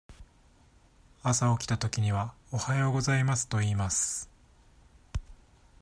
[1.21, 4.31] 朝起きたときには「おはようございます」と言います。